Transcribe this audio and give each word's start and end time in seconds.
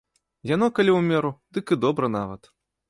Яно, 0.51 0.69
калі 0.79 0.91
ў 0.95 1.01
меру, 1.11 1.31
дык 1.59 1.65
і 1.77 1.81
добра 1.87 2.05
нават. 2.21 2.55